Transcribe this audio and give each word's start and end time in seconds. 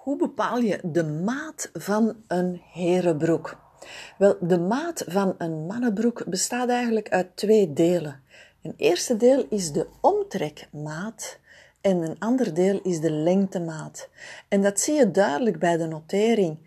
Hoe 0.00 0.16
bepaal 0.16 0.58
je 0.58 0.80
de 0.82 1.04
maat 1.04 1.70
van 1.72 2.16
een 2.26 2.62
herenbroek? 2.72 3.60
Wel, 4.18 4.36
de 4.40 4.58
maat 4.58 5.04
van 5.06 5.34
een 5.38 5.66
mannenbroek 5.66 6.24
bestaat 6.26 6.68
eigenlijk 6.68 7.08
uit 7.08 7.36
twee 7.36 7.72
delen. 7.72 8.22
Een 8.62 8.74
eerste 8.76 9.16
deel 9.16 9.46
is 9.48 9.72
de 9.72 9.86
omtrekmaat 10.00 11.38
en 11.80 11.96
een 11.96 12.18
ander 12.18 12.54
deel 12.54 12.80
is 12.82 13.00
de 13.00 13.10
lengtemaat. 13.10 14.08
En 14.48 14.62
dat 14.62 14.80
zie 14.80 14.94
je 14.94 15.10
duidelijk 15.10 15.58
bij 15.58 15.76
de 15.76 15.86
notering. 15.86 16.58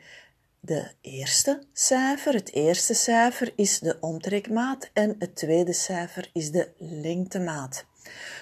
De 0.59 0.91
eerste 1.01 1.63
cijfer, 1.71 2.33
het 2.33 2.51
eerste 2.51 2.93
cijfer 2.93 3.53
is 3.55 3.79
de 3.79 3.97
omtrekmaat 3.99 4.89
en 4.93 5.15
het 5.19 5.35
tweede 5.35 5.73
cijfer 5.73 6.29
is 6.33 6.51
de 6.51 6.69
lengtemaat. 6.77 7.85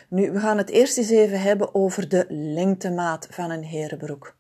Nu, 0.08 0.32
we 0.32 0.40
gaan 0.40 0.58
het 0.58 0.70
eerst 0.70 0.98
eens 0.98 1.10
even 1.10 1.42
hebben 1.42 1.76
over 1.76 2.10
de 2.10 2.26
lengtemaat 2.30 3.28
van 3.30 3.52
een 3.52 3.64
herenbroek. 3.64 4.40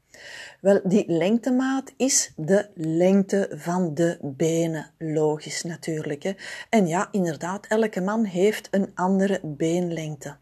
Wel, 0.62 0.80
die 0.84 1.04
lengtemaat 1.08 1.92
is 1.98 2.34
de 2.36 2.68
lengte 2.74 3.50
van 3.56 3.94
de 3.94 4.18
benen, 4.22 4.92
logisch 4.98 5.64
natuurlijk. 5.64 6.24
Hè. 6.24 6.32
En 6.70 6.88
ja, 6.88 7.08
inderdaad, 7.12 7.66
elke 7.68 8.02
man 8.02 8.24
heeft 8.24 8.68
een 8.72 8.92
andere 8.96 9.40
beenlengte. 9.44 10.36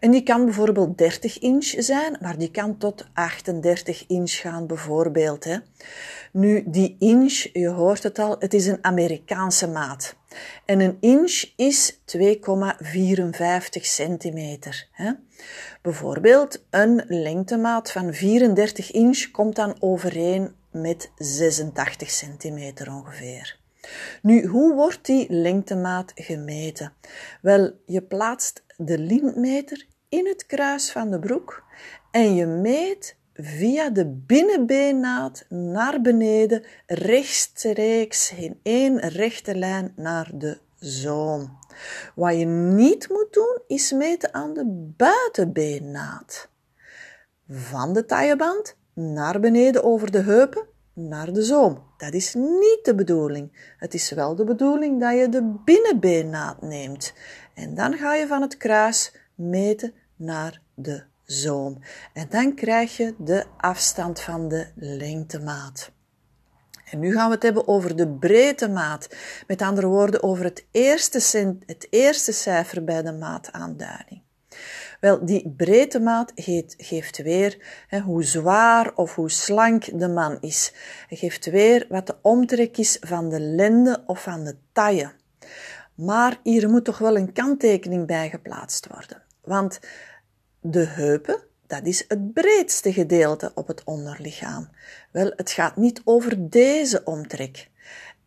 En 0.00 0.10
die 0.10 0.22
kan 0.22 0.44
bijvoorbeeld 0.44 0.98
30 0.98 1.38
inch 1.38 1.74
zijn, 1.78 2.16
maar 2.20 2.38
die 2.38 2.50
kan 2.50 2.78
tot 2.78 3.06
38 3.14 4.06
inch 4.06 4.32
gaan 4.32 4.66
bijvoorbeeld. 4.66 5.44
Hè. 5.44 5.56
Nu, 6.32 6.64
die 6.66 6.96
inch, 6.98 7.48
je 7.52 7.68
hoort 7.68 8.02
het 8.02 8.18
al, 8.18 8.36
het 8.38 8.54
is 8.54 8.66
een 8.66 8.84
Amerikaanse 8.84 9.68
maat. 9.68 10.16
En 10.64 10.80
een 10.80 10.96
inch 11.00 11.44
is 11.56 11.98
2,54 12.16 12.26
centimeter. 13.80 14.88
Hè? 14.92 15.12
Bijvoorbeeld 15.82 16.64
een 16.70 17.04
lengtemaat 17.06 17.90
van 17.90 18.14
34 18.14 18.90
inch 18.90 19.30
komt 19.30 19.56
dan 19.56 19.76
overeen 19.80 20.54
met 20.70 21.10
86 21.16 22.10
centimeter 22.10 22.92
ongeveer. 22.92 23.58
Nu, 24.22 24.46
hoe 24.46 24.74
wordt 24.74 25.06
die 25.06 25.26
lengtemaat 25.28 26.12
gemeten? 26.14 26.92
Wel, 27.42 27.72
je 27.86 28.02
plaatst 28.02 28.64
de 28.76 28.98
lintmeter 28.98 29.86
in 30.08 30.26
het 30.26 30.46
kruis 30.46 30.90
van 30.90 31.10
de 31.10 31.18
broek 31.18 31.64
en 32.10 32.34
je 32.34 32.46
meet 32.46 33.16
via 33.34 33.90
de 33.90 34.06
binnenbeennaad 34.06 35.44
naar 35.48 36.00
beneden, 36.00 36.64
rechtstreeks 36.86 38.32
in 38.32 38.60
één 38.62 38.98
rechte 38.98 39.54
lijn 39.54 39.92
naar 39.96 40.30
de 40.34 40.58
zoom. 40.78 41.58
Wat 42.14 42.38
je 42.38 42.44
niet 42.46 43.08
moet 43.08 43.32
doen, 43.32 43.58
is 43.66 43.92
meten 43.92 44.34
aan 44.34 44.54
de 44.54 44.92
buitenbeennaad. 44.96 46.48
Van 47.48 47.92
de 47.92 48.04
tailleband 48.04 48.76
naar 48.94 49.40
beneden 49.40 49.84
over 49.84 50.10
de 50.10 50.20
heupen 50.20 50.66
naar 50.92 51.32
de 51.32 51.42
zoom. 51.42 51.82
Dat 51.96 52.12
is 52.12 52.34
niet 52.34 52.80
de 52.82 52.94
bedoeling. 52.94 53.74
Het 53.78 53.94
is 53.94 54.10
wel 54.10 54.34
de 54.34 54.44
bedoeling 54.44 55.00
dat 55.00 55.18
je 55.18 55.28
de 55.28 55.54
binnenbeennaad 55.64 56.62
neemt. 56.62 57.12
En 57.54 57.74
dan 57.74 57.96
ga 57.96 58.14
je 58.14 58.26
van 58.26 58.42
het 58.42 58.56
kruis 58.56 59.14
meten 59.34 59.92
naar 60.16 60.60
de 60.74 61.02
zoom. 61.24 61.78
En 62.12 62.26
dan 62.30 62.54
krijg 62.54 62.96
je 62.96 63.14
de 63.18 63.44
afstand 63.56 64.20
van 64.20 64.48
de 64.48 64.66
lengtemaat. 64.74 65.92
En 66.90 66.98
nu 66.98 67.12
gaan 67.12 67.28
we 67.28 67.34
het 67.34 67.42
hebben 67.42 67.68
over 67.68 67.96
de 67.96 68.08
breedtemaat. 68.08 69.08
Met 69.46 69.62
andere 69.62 69.86
woorden, 69.86 70.22
over 70.22 70.44
het 70.44 70.64
eerste, 70.70 71.56
het 71.66 71.86
eerste 71.90 72.32
cijfer 72.32 72.84
bij 72.84 73.02
de 73.02 73.12
maataanduiding. 73.12 74.22
Wel, 75.00 75.24
die 75.24 75.54
breedtemaat 75.56 76.32
geeft 76.76 77.22
weer 77.22 77.84
hè, 77.88 78.00
hoe 78.00 78.24
zwaar 78.24 78.94
of 78.94 79.14
hoe 79.14 79.30
slank 79.30 79.98
de 79.98 80.08
man 80.08 80.38
is. 80.40 80.72
Geeft 81.08 81.46
weer 81.46 81.86
wat 81.88 82.06
de 82.06 82.16
omtrek 82.22 82.76
is 82.76 82.96
van 83.00 83.28
de 83.28 83.40
lende 83.40 84.02
of 84.06 84.22
van 84.22 84.44
de 84.44 84.56
taille. 84.72 85.12
Maar 85.94 86.38
hier 86.42 86.70
moet 86.70 86.84
toch 86.84 86.98
wel 86.98 87.16
een 87.16 87.32
kanttekening 87.32 88.06
bij 88.06 88.30
geplaatst 88.30 88.86
worden. 88.86 89.22
Want 89.44 89.80
de 90.66 90.84
heupen, 90.86 91.42
dat 91.66 91.86
is 91.86 92.04
het 92.08 92.32
breedste 92.32 92.92
gedeelte 92.92 93.52
op 93.54 93.66
het 93.66 93.84
onderlichaam. 93.84 94.68
Wel, 95.10 95.32
het 95.36 95.50
gaat 95.50 95.76
niet 95.76 96.00
over 96.04 96.50
deze 96.50 97.04
omtrek. 97.04 97.70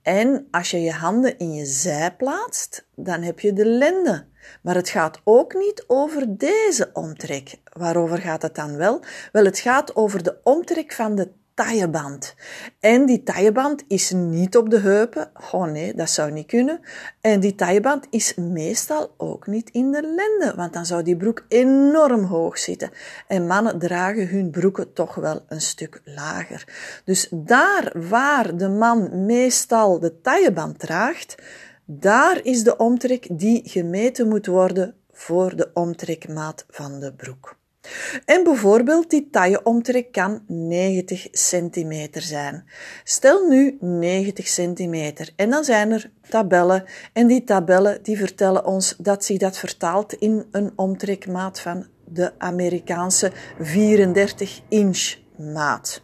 En 0.01 0.47
als 0.51 0.71
je 0.71 0.81
je 0.81 0.91
handen 0.91 1.37
in 1.37 1.53
je 1.53 1.65
zij 1.65 2.15
plaatst, 2.15 2.87
dan 2.95 3.21
heb 3.21 3.39
je 3.39 3.53
de 3.53 3.65
lende. 3.65 4.25
Maar 4.61 4.75
het 4.75 4.89
gaat 4.89 5.21
ook 5.23 5.53
niet 5.53 5.83
over 5.87 6.37
deze 6.37 6.89
omtrek. 6.93 7.59
Waarover 7.73 8.17
gaat 8.17 8.41
het 8.41 8.55
dan 8.55 8.75
wel? 8.75 9.03
Wel, 9.31 9.45
het 9.45 9.59
gaat 9.59 9.95
over 9.95 10.23
de 10.23 10.39
omtrek 10.43 10.93
van 10.93 11.15
de 11.15 11.31
tailleband. 11.57 12.35
En 12.79 13.05
die 13.05 13.23
tailleband 13.23 13.83
is 13.87 14.11
niet 14.11 14.57
op 14.57 14.69
de 14.69 14.79
heupen. 14.79 15.31
Oh 15.51 15.65
nee, 15.65 15.93
dat 15.93 16.09
zou 16.09 16.31
niet 16.31 16.47
kunnen. 16.47 16.79
En 17.21 17.39
die 17.39 17.55
tailleband 17.55 18.07
is 18.09 18.35
meestal 18.35 19.13
ook 19.17 19.47
niet 19.47 19.69
in 19.69 19.91
de 19.91 20.01
lenden, 20.01 20.57
want 20.57 20.73
dan 20.73 20.85
zou 20.85 21.03
die 21.03 21.17
broek 21.17 21.45
enorm 21.47 22.23
hoog 22.23 22.57
zitten. 22.57 22.89
En 23.27 23.47
mannen 23.47 23.79
dragen 23.79 24.27
hun 24.27 24.49
broeken 24.49 24.93
toch 24.93 25.15
wel 25.15 25.45
een 25.47 25.61
stuk 25.61 26.01
lager. 26.05 26.67
Dus 27.05 27.27
daar 27.31 27.91
waar 28.09 28.57
de 28.57 28.69
man 28.69 29.25
meestal 29.25 29.99
de 29.99 30.21
tailleband 30.21 30.79
draagt, 30.79 31.35
daar 31.85 32.39
is 32.43 32.63
de 32.63 32.77
omtrek 32.77 33.27
die 33.31 33.61
gemeten 33.69 34.27
moet 34.27 34.45
worden 34.45 34.95
voor 35.11 35.55
de 35.55 35.69
omtrekmaat 35.73 36.65
van 36.69 36.99
de 36.99 37.13
broek. 37.13 37.57
En 38.25 38.43
bijvoorbeeld 38.43 39.09
die 39.09 39.29
tailleomtrek 39.29 40.11
kan 40.11 40.43
90 40.47 41.27
centimeter 41.31 42.21
zijn. 42.21 42.65
Stel 43.03 43.47
nu 43.47 43.77
90 43.79 44.47
centimeter 44.47 45.29
en 45.35 45.49
dan 45.49 45.63
zijn 45.63 45.91
er 45.91 46.11
tabellen 46.29 46.83
en 47.13 47.27
die 47.27 47.43
tabellen 47.43 48.03
die 48.03 48.17
vertellen 48.17 48.65
ons 48.65 48.95
dat 48.97 49.25
zich 49.25 49.37
dat 49.37 49.57
vertaalt 49.57 50.13
in 50.13 50.45
een 50.51 50.71
omtrekmaat 50.75 51.59
van 51.59 51.85
de 52.05 52.31
Amerikaanse 52.37 53.31
34 53.59 54.61
inch 54.69 55.15
maat. 55.37 56.01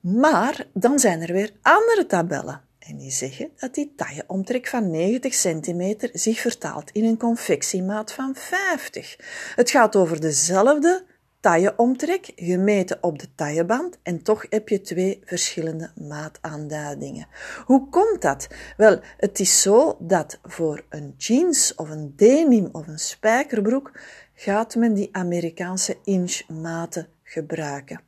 Maar 0.00 0.66
dan 0.72 0.98
zijn 0.98 1.20
er 1.20 1.32
weer 1.32 1.50
andere 1.62 2.06
tabellen. 2.06 2.60
En 2.90 2.96
die 2.96 3.10
zeggen 3.10 3.50
dat 3.56 3.74
die 3.74 3.92
tailleomtrek 3.96 4.66
van 4.66 4.90
90 4.90 5.34
centimeter 5.34 6.10
zich 6.12 6.40
vertaalt 6.40 6.90
in 6.90 7.04
een 7.04 7.16
confectiemaat 7.16 8.12
van 8.12 8.34
50. 8.34 9.16
Het 9.54 9.70
gaat 9.70 9.96
over 9.96 10.20
dezelfde 10.20 11.04
tailleomtrek, 11.40 12.32
gemeten 12.36 12.98
op 13.00 13.18
de 13.18 13.34
tailleband, 13.34 13.98
en 14.02 14.22
toch 14.22 14.46
heb 14.48 14.68
je 14.68 14.80
twee 14.80 15.20
verschillende 15.24 15.90
maataanduidingen. 16.08 17.26
Hoe 17.64 17.88
komt 17.88 18.22
dat? 18.22 18.48
Wel, 18.76 19.00
het 19.16 19.40
is 19.40 19.62
zo 19.62 19.96
dat 20.00 20.38
voor 20.42 20.84
een 20.88 21.14
jeans 21.16 21.74
of 21.74 21.90
een 21.90 22.12
denim 22.16 22.68
of 22.72 22.86
een 22.86 22.98
spijkerbroek 22.98 24.00
gaat 24.34 24.74
men 24.74 24.94
die 24.94 25.08
Amerikaanse 25.12 25.96
inchmaten 26.04 27.08
gebruiken. 27.30 28.00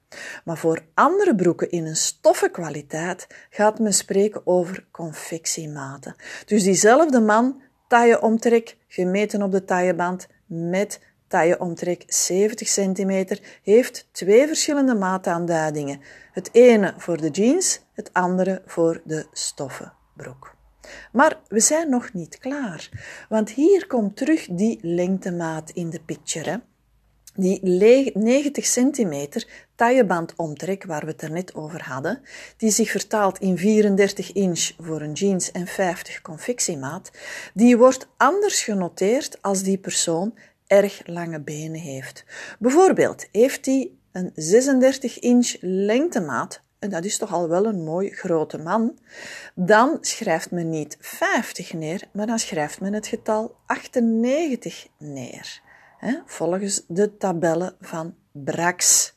Maar 0.45 0.59
voor 0.59 0.85
andere 0.95 1.35
broeken 1.35 1.71
in 1.71 1.87
een 1.87 1.97
stoffenkwaliteit 1.97 3.27
gaat 3.51 3.79
men 3.79 3.95
spreken 3.95 4.47
over 4.47 4.87
confectiematen. 4.91 6.17
Dus 6.47 6.63
diezelfde 6.63 7.21
man, 7.21 7.63
tailleomtrek, 7.89 8.77
gemeten 8.89 9.43
op 9.43 9.53
de 9.53 9.65
tailleband 9.65 10.29
met 10.47 11.01
tailleomtrek 11.29 12.05
70 12.07 12.69
cm, 12.69 13.37
heeft 13.63 14.09
twee 14.13 14.47
verschillende 14.47 14.95
maataanduidingen. 14.95 16.01
Het 16.33 16.49
ene 16.53 16.95
voor 16.97 17.21
de 17.21 17.31
jeans, 17.31 17.81
het 17.93 18.13
andere 18.13 18.63
voor 18.67 19.01
de 19.05 19.27
stoffenbroek. 19.33 20.55
Maar 21.13 21.41
we 21.49 21.61
zijn 21.61 21.91
nog 21.91 22.13
niet 22.13 22.39
klaar, 22.39 22.89
want 23.29 23.51
hier 23.51 23.87
komt 23.87 24.17
terug 24.17 24.47
die 24.51 24.79
lengtemaat 24.83 25.71
in 25.71 25.91
de 25.91 26.01
picture. 26.01 26.51
Hè? 26.51 26.57
Die 27.35 27.61
90 28.15 28.67
centimeter 28.67 29.47
taillebandomtrek, 29.75 30.85
waar 30.85 31.05
we 31.05 31.11
het 31.11 31.23
er 31.23 31.31
net 31.31 31.55
over 31.55 31.83
hadden, 31.83 32.21
die 32.57 32.71
zich 32.71 32.91
vertaalt 32.91 33.39
in 33.39 33.59
34 33.59 34.33
inch 34.33 34.71
voor 34.81 35.01
een 35.01 35.13
jeans 35.13 35.53
en 35.53 35.67
50 35.67 36.23
confectiemaat, 36.23 37.11
die 37.55 37.77
wordt 37.77 38.09
anders 38.17 38.63
genoteerd 38.63 39.43
als 39.43 39.63
die 39.63 39.79
persoon 39.79 40.35
erg 40.67 41.03
lange 41.07 41.41
benen 41.41 41.81
heeft. 41.81 42.25
Bijvoorbeeld 42.59 43.29
heeft 43.31 43.67
hij 43.67 43.91
een 44.13 44.33
36 44.35 45.19
inch 45.19 45.57
lengtemaat, 45.61 46.63
en 46.79 46.91
dat 46.91 47.05
is 47.05 47.19
toch 47.19 47.33
al 47.33 47.49
wel 47.49 47.67
een 47.67 47.85
mooi 47.85 48.11
grote 48.11 48.59
man, 48.59 48.99
dan 49.55 49.99
schrijft 50.01 50.51
men 50.51 50.69
niet 50.69 50.97
50 51.01 51.73
neer, 51.73 52.03
maar 52.13 52.27
dan 52.27 52.39
schrijft 52.39 52.81
men 52.81 52.93
het 52.93 53.07
getal 53.07 53.57
98 53.67 54.87
neer 54.99 55.63
volgens 56.27 56.85
de 56.89 57.17
tabellen 57.17 57.77
van 57.81 58.15
Brax. 58.33 59.15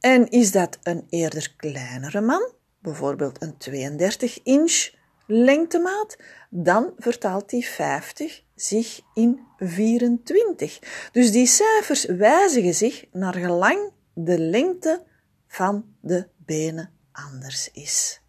En 0.00 0.28
is 0.28 0.52
dat 0.52 0.78
een 0.82 1.06
eerder 1.08 1.54
kleinere 1.56 2.20
man, 2.20 2.52
bijvoorbeeld 2.78 3.42
een 3.42 3.56
32 3.56 4.42
inch 4.42 4.90
lengtemaat, 5.26 6.16
dan 6.50 6.92
vertaalt 6.98 7.50
die 7.50 7.66
50 7.66 8.42
zich 8.54 9.00
in 9.14 9.40
24. 9.58 11.08
Dus 11.12 11.32
die 11.32 11.46
cijfers 11.46 12.04
wijzigen 12.04 12.74
zich 12.74 13.04
naar 13.12 13.34
gelang 13.34 13.92
de 14.14 14.38
lengte 14.38 15.02
van 15.46 15.84
de 16.00 16.28
benen 16.36 16.90
anders 17.12 17.70
is. 17.72 18.22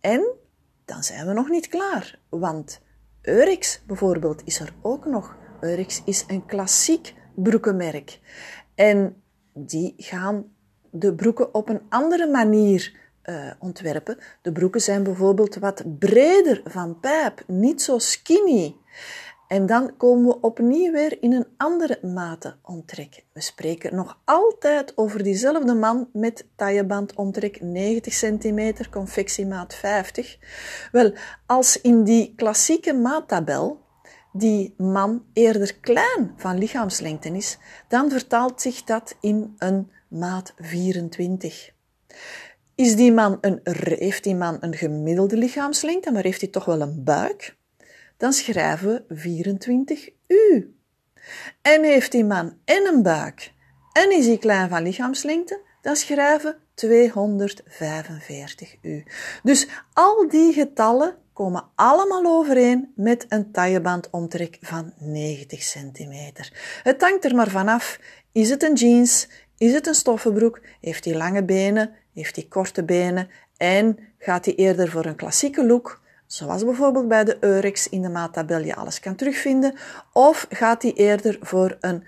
En 0.00 0.34
dan 0.84 1.02
zijn 1.02 1.26
we 1.26 1.32
nog 1.32 1.48
niet 1.48 1.68
klaar, 1.68 2.18
want 2.28 2.80
Eurix 3.22 3.82
bijvoorbeeld 3.86 4.42
is 4.44 4.60
er 4.60 4.74
ook 4.82 5.04
nog. 5.04 5.36
Eurix 5.60 6.02
is 6.04 6.24
een 6.28 6.46
klassiek 6.46 7.14
broekenmerk. 7.34 8.20
En 8.74 9.22
die 9.52 9.94
gaan 9.96 10.44
de 10.90 11.14
broeken 11.14 11.54
op 11.54 11.68
een 11.68 11.80
andere 11.88 12.30
manier 12.30 12.92
uh, 13.24 13.50
ontwerpen. 13.58 14.18
De 14.42 14.52
broeken 14.52 14.80
zijn 14.80 15.02
bijvoorbeeld 15.02 15.54
wat 15.54 15.98
breder 15.98 16.60
van 16.64 17.00
pijp, 17.00 17.44
niet 17.46 17.82
zo 17.82 17.98
skinny. 17.98 18.76
En 19.48 19.66
dan 19.66 19.96
komen 19.96 20.26
we 20.26 20.40
opnieuw 20.40 20.92
weer 20.92 21.22
in 21.22 21.32
een 21.32 21.46
andere 21.56 21.98
mate. 22.02 22.56
We 23.32 23.40
spreken 23.40 23.94
nog 23.94 24.20
altijd 24.24 24.92
over 24.96 25.22
diezelfde 25.22 25.74
man 25.74 26.08
met 26.12 26.46
tailleband 26.56 27.14
omtrek 27.14 27.60
90 27.60 28.14
cm, 28.14 28.72
confectiemaat 28.90 29.74
50. 29.74 30.38
Wel, 30.92 31.12
als 31.46 31.80
in 31.80 32.04
die 32.04 32.32
klassieke 32.36 32.92
maattabel 32.92 33.86
die 34.32 34.74
man 34.76 35.24
eerder 35.32 35.78
klein 35.80 36.32
van 36.36 36.58
lichaamslengte 36.58 37.28
is, 37.28 37.58
dan 37.88 38.10
vertaalt 38.10 38.60
zich 38.60 38.84
dat 38.84 39.16
in 39.20 39.54
een 39.58 39.90
maat 40.08 40.54
24. 40.56 41.70
Is 42.74 42.96
die 42.96 43.12
man 43.12 43.38
een, 43.40 43.60
heeft 43.98 44.24
die 44.24 44.34
man 44.34 44.56
een 44.60 44.74
gemiddelde 44.74 45.36
lichaamslengte, 45.36 46.12
maar 46.12 46.22
heeft 46.22 46.40
hij 46.40 46.50
toch 46.50 46.64
wel 46.64 46.80
een 46.80 47.04
buik? 47.04 47.56
Dan 48.16 48.32
schrijven 48.32 49.04
we 49.08 49.16
24 49.16 50.08
u. 50.26 50.74
En 51.62 51.84
heeft 51.84 52.12
die 52.12 52.24
man 52.24 52.56
en 52.64 52.86
een 52.86 53.02
buik 53.02 53.52
en 53.98 54.12
is 54.12 54.26
hij 54.26 54.38
klein 54.38 54.68
van 54.68 54.82
lichaamslengte, 54.82 55.60
dan 55.82 55.96
schrijven 55.96 56.50
we 56.50 56.56
245 56.74 58.76
u. 58.82 59.04
Dus 59.42 59.68
al 59.92 60.28
die 60.28 60.52
getallen 60.52 61.16
komen 61.38 61.64
allemaal 61.74 62.24
overeen 62.24 62.92
met 62.94 63.26
een 63.28 63.50
taillebandomtrek 63.50 64.58
van 64.60 64.92
90 64.98 65.62
centimeter. 65.62 66.52
Het 66.82 67.02
hangt 67.02 67.24
er 67.24 67.34
maar 67.34 67.48
vanaf. 67.48 68.00
Is 68.32 68.50
het 68.50 68.62
een 68.62 68.74
jeans? 68.74 69.28
Is 69.58 69.72
het 69.72 69.86
een 69.86 69.94
stoffenbroek? 69.94 70.60
Heeft 70.80 71.04
hij 71.04 71.14
lange 71.14 71.44
benen? 71.44 71.90
Heeft 72.14 72.36
hij 72.36 72.44
korte 72.44 72.84
benen? 72.84 73.28
En 73.56 73.98
gaat 74.18 74.44
hij 74.44 74.54
eerder 74.54 74.90
voor 74.90 75.04
een 75.04 75.16
klassieke 75.16 75.66
look? 75.66 76.00
Zoals 76.26 76.64
bijvoorbeeld 76.64 77.08
bij 77.08 77.24
de 77.24 77.36
Eurex 77.40 77.88
in 77.88 78.02
de 78.02 78.08
maattabel 78.08 78.60
je 78.60 78.74
alles 78.74 79.00
kan 79.00 79.14
terugvinden. 79.14 79.74
Of 80.12 80.46
gaat 80.50 80.82
hij 80.82 80.92
eerder 80.92 81.38
voor 81.40 81.76
een 81.80 82.04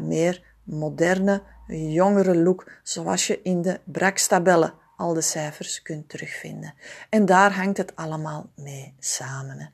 meer 0.00 0.42
moderne, 0.64 1.42
jongere 1.66 2.36
look, 2.36 2.70
zoals 2.82 3.26
je 3.26 3.40
in 3.42 3.62
de 3.62 3.80
Brax-tabellen 3.84 4.72
al 5.00 5.14
de 5.14 5.20
cijfers 5.20 5.82
kunt 5.82 6.08
terugvinden. 6.08 6.74
En 7.08 7.24
daar 7.24 7.52
hangt 7.52 7.76
het 7.76 7.96
allemaal 7.96 8.50
mee 8.56 8.94
samen. 8.98 9.70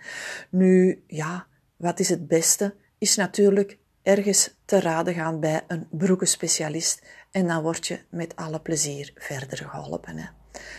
Nu, 0.51 1.03
ja, 1.07 1.47
wat 1.77 2.01
is 2.01 2.09
het 2.09 2.29
beste? 2.29 2.75
Is 2.99 3.17
natuurlijk 3.17 3.79
ergens 4.03 4.55
te 4.65 4.81
raden 4.81 5.15
gaan 5.15 5.41
bij 5.41 5.65
een 5.69 5.87
broekenspecialist 5.91 7.03
en 7.31 7.47
dan 7.47 7.63
word 7.63 7.87
je 7.87 8.01
met 8.11 8.37
alle 8.37 8.61
plezier 8.61 9.13
verder 9.15 9.59
geholpen. 9.59 10.17
Hè. 10.17 10.27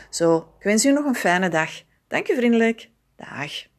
Zo, 0.09 0.53
ik 0.57 0.63
wens 0.63 0.85
u 0.85 0.91
nog 0.91 1.05
een 1.05 1.15
fijne 1.15 1.49
dag. 1.49 1.83
Dank 2.07 2.27
je 2.27 2.35
vriendelijk. 2.35 2.89
Dag. 3.15 3.76